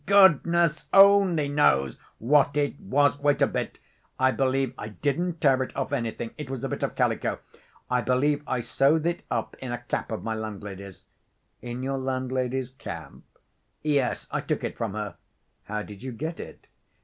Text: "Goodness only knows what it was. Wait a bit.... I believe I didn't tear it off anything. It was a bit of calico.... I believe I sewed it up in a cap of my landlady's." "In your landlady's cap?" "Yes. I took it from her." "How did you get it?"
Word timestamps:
"Goodness 0.07 0.87
only 0.91 1.47
knows 1.47 1.95
what 2.17 2.57
it 2.57 2.79
was. 2.79 3.19
Wait 3.19 3.39
a 3.39 3.45
bit.... 3.45 3.77
I 4.17 4.31
believe 4.31 4.73
I 4.75 4.87
didn't 4.87 5.39
tear 5.39 5.61
it 5.61 5.75
off 5.75 5.93
anything. 5.93 6.31
It 6.39 6.49
was 6.49 6.63
a 6.63 6.69
bit 6.69 6.81
of 6.81 6.95
calico.... 6.95 7.37
I 7.87 8.01
believe 8.01 8.41
I 8.47 8.61
sewed 8.61 9.05
it 9.05 9.21
up 9.29 9.55
in 9.59 9.71
a 9.71 9.77
cap 9.83 10.11
of 10.11 10.23
my 10.23 10.33
landlady's." 10.33 11.05
"In 11.61 11.83
your 11.83 11.99
landlady's 11.99 12.71
cap?" 12.71 13.13
"Yes. 13.83 14.27
I 14.31 14.41
took 14.41 14.63
it 14.63 14.75
from 14.75 14.93
her." 14.95 15.17
"How 15.65 15.83
did 15.83 16.01
you 16.01 16.11
get 16.13 16.39
it?" 16.39 16.65